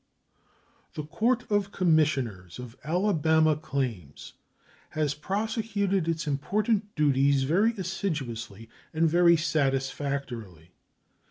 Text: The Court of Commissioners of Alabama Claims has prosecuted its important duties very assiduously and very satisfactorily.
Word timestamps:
The 0.95 1.03
Court 1.03 1.45
of 1.51 1.71
Commissioners 1.71 2.57
of 2.57 2.75
Alabama 2.83 3.55
Claims 3.55 4.33
has 4.89 5.13
prosecuted 5.13 6.07
its 6.07 6.25
important 6.25 6.95
duties 6.95 7.43
very 7.43 7.73
assiduously 7.77 8.67
and 8.95 9.07
very 9.07 9.37
satisfactorily. 9.37 10.71